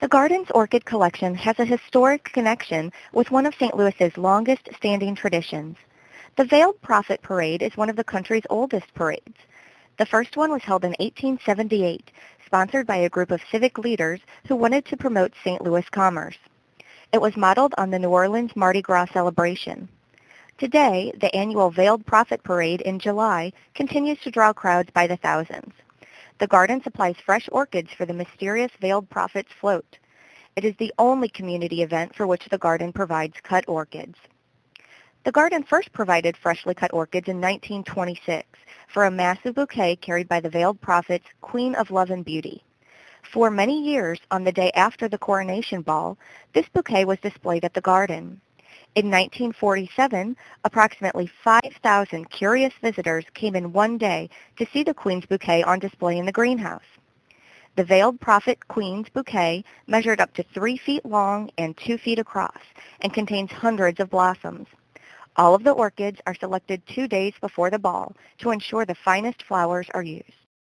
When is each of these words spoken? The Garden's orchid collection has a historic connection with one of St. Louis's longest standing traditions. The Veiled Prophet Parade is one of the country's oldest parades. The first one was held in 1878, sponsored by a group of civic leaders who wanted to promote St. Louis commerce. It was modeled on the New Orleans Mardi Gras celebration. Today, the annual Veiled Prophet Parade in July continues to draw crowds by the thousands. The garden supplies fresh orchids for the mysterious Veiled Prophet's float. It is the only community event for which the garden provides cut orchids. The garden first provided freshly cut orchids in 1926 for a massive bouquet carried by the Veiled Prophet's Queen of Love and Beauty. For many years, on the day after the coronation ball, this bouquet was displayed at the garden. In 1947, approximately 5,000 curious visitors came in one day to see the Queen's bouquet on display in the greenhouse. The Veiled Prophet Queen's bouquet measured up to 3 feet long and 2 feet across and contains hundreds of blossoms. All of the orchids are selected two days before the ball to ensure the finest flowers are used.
The 0.00 0.06
Garden's 0.06 0.52
orchid 0.52 0.84
collection 0.84 1.34
has 1.34 1.58
a 1.58 1.64
historic 1.64 2.22
connection 2.32 2.92
with 3.12 3.32
one 3.32 3.46
of 3.46 3.54
St. 3.56 3.76
Louis's 3.76 4.16
longest 4.16 4.68
standing 4.76 5.16
traditions. 5.16 5.76
The 6.36 6.44
Veiled 6.44 6.80
Prophet 6.82 7.20
Parade 7.20 7.62
is 7.62 7.76
one 7.76 7.90
of 7.90 7.96
the 7.96 8.04
country's 8.04 8.46
oldest 8.48 8.94
parades. 8.94 9.34
The 9.96 10.06
first 10.06 10.36
one 10.36 10.52
was 10.52 10.62
held 10.62 10.84
in 10.84 10.94
1878, 11.00 12.12
sponsored 12.46 12.86
by 12.86 12.98
a 12.98 13.08
group 13.08 13.32
of 13.32 13.40
civic 13.50 13.76
leaders 13.76 14.20
who 14.46 14.54
wanted 14.54 14.84
to 14.86 14.96
promote 14.96 15.32
St. 15.42 15.62
Louis 15.62 15.88
commerce. 15.90 16.38
It 17.12 17.20
was 17.20 17.36
modeled 17.36 17.74
on 17.76 17.90
the 17.90 17.98
New 17.98 18.10
Orleans 18.10 18.54
Mardi 18.54 18.82
Gras 18.82 19.06
celebration. 19.12 19.88
Today, 20.58 21.12
the 21.20 21.34
annual 21.34 21.70
Veiled 21.70 22.06
Prophet 22.06 22.44
Parade 22.44 22.82
in 22.82 23.00
July 23.00 23.52
continues 23.74 24.20
to 24.20 24.30
draw 24.30 24.52
crowds 24.52 24.90
by 24.92 25.08
the 25.08 25.16
thousands. 25.16 25.72
The 26.38 26.46
garden 26.46 26.80
supplies 26.80 27.16
fresh 27.26 27.48
orchids 27.50 27.90
for 27.92 28.06
the 28.06 28.14
mysterious 28.14 28.70
Veiled 28.80 29.10
Prophet's 29.10 29.52
float. 29.60 29.98
It 30.54 30.64
is 30.64 30.76
the 30.76 30.94
only 30.96 31.28
community 31.28 31.82
event 31.82 32.14
for 32.14 32.28
which 32.28 32.48
the 32.48 32.58
garden 32.58 32.92
provides 32.92 33.34
cut 33.42 33.64
orchids. 33.66 34.16
The 35.24 35.32
garden 35.32 35.64
first 35.64 35.92
provided 35.92 36.36
freshly 36.36 36.74
cut 36.74 36.92
orchids 36.94 37.26
in 37.26 37.40
1926 37.40 38.46
for 38.86 39.04
a 39.04 39.10
massive 39.10 39.56
bouquet 39.56 39.96
carried 39.96 40.28
by 40.28 40.38
the 40.38 40.48
Veiled 40.48 40.80
Prophet's 40.80 41.26
Queen 41.40 41.74
of 41.74 41.90
Love 41.90 42.10
and 42.10 42.24
Beauty. 42.24 42.62
For 43.32 43.50
many 43.50 43.82
years, 43.82 44.20
on 44.30 44.44
the 44.44 44.52
day 44.52 44.70
after 44.76 45.08
the 45.08 45.18
coronation 45.18 45.82
ball, 45.82 46.18
this 46.54 46.68
bouquet 46.68 47.04
was 47.04 47.18
displayed 47.18 47.64
at 47.64 47.74
the 47.74 47.80
garden. 47.80 48.40
In 48.98 49.12
1947, 49.12 50.36
approximately 50.64 51.30
5,000 51.44 52.30
curious 52.30 52.74
visitors 52.82 53.24
came 53.32 53.54
in 53.54 53.72
one 53.72 53.96
day 53.96 54.28
to 54.56 54.66
see 54.72 54.82
the 54.82 54.92
Queen's 54.92 55.24
bouquet 55.24 55.62
on 55.62 55.78
display 55.78 56.18
in 56.18 56.26
the 56.26 56.32
greenhouse. 56.32 56.82
The 57.76 57.84
Veiled 57.84 58.20
Prophet 58.20 58.66
Queen's 58.66 59.08
bouquet 59.08 59.62
measured 59.86 60.20
up 60.20 60.34
to 60.34 60.42
3 60.42 60.76
feet 60.78 61.06
long 61.06 61.48
and 61.58 61.76
2 61.76 61.96
feet 61.96 62.18
across 62.18 62.60
and 63.00 63.14
contains 63.14 63.52
hundreds 63.52 64.00
of 64.00 64.10
blossoms. 64.10 64.66
All 65.36 65.54
of 65.54 65.62
the 65.62 65.70
orchids 65.70 66.20
are 66.26 66.34
selected 66.34 66.82
two 66.88 67.06
days 67.06 67.34
before 67.40 67.70
the 67.70 67.78
ball 67.78 68.16
to 68.38 68.50
ensure 68.50 68.84
the 68.84 68.96
finest 68.96 69.44
flowers 69.44 69.86
are 69.94 70.02
used. 70.02 70.47